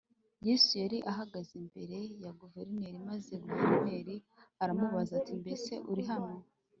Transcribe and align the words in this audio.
Yesu 0.47 0.71
yari 0.81 0.97
ahagaze 1.11 1.51
imbere 1.61 1.97
ya 2.23 2.31
guverineri 2.41 2.97
maze 3.09 3.33
guverineri 3.45 4.15
aramubaza 4.63 5.11
ati 5.19 5.33
mbese 5.41 5.73
uri 5.91 6.03
hano 6.11 6.35